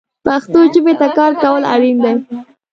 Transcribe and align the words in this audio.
پښتو 0.25 0.59
ژبې 0.73 0.93
ته 0.99 1.07
کار 1.17 1.31
کول 1.43 1.63
اړین 1.73 1.97
دي 2.03 2.13